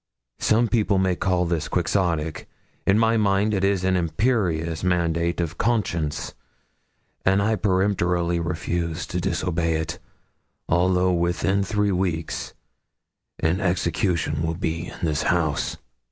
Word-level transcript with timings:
Some 0.39 0.67
people 0.67 0.97
may 0.97 1.15
call 1.15 1.45
this 1.45 1.67
Quixotic. 1.67 2.49
In 2.87 2.97
my 2.97 3.17
mind 3.17 3.53
it 3.53 3.63
is 3.63 3.83
an 3.83 3.95
imperious 3.95 4.83
mandate 4.83 5.39
of 5.39 5.59
conscience; 5.59 6.33
and 7.23 7.39
I 7.39 7.55
peremptorily 7.55 8.39
refuse 8.39 9.05
to 9.05 9.21
disobey 9.21 9.73
it, 9.75 9.99
although 10.67 11.13
within 11.13 11.61
three 11.63 11.91
weeks 11.91 12.55
an 13.37 13.59
execution 13.61 14.41
will 14.41 14.55
be 14.55 14.87
in 14.87 14.97
this 15.03 15.21
house!' 15.21 15.77